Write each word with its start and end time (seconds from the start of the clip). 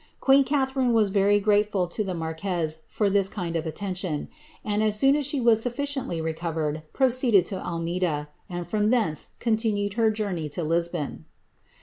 Queen 0.19 0.43
Catharine 0.43 0.97
IS 0.97 1.11
very 1.11 1.39
grateful 1.39 1.85
to 1.85 2.03
the 2.03 2.15
marquez 2.15 2.79
for 2.87 3.07
this 3.07 3.29
kind 3.29 3.55
attention; 3.55 4.29
and 4.65 4.81
as 4.81 4.97
soon 4.97 5.21
she 5.21 5.39
was 5.39 5.61
sufficiently 5.61 6.19
recovered, 6.19 6.81
proceeded 6.91 7.45
to 7.45 7.59
Almeida, 7.63 8.27
and 8.49 8.67
fron\ 8.67 8.89
thence 8.89 9.27
n 9.45 9.57
tinned 9.57 9.93
her 9.93 10.09
journey 10.09 10.49
to 10.49 10.63
Lisbon. 10.63 11.25